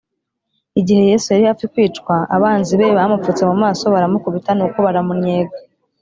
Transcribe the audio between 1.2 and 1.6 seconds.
yari